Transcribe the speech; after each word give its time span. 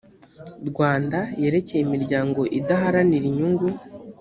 rwanda 0.69 1.19
yerekeye 1.41 1.81
imiryango 1.83 2.39
idaharanira 2.59 3.25
inyungu 3.31 3.67